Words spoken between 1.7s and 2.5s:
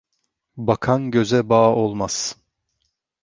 olmaz.